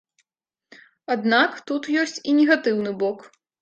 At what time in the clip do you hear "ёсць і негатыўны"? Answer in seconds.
2.07-3.01